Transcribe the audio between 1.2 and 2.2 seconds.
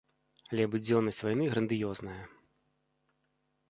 вайны грандыёзная.